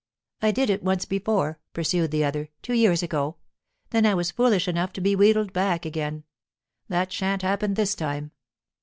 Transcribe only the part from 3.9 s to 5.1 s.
Then I was foolish enough to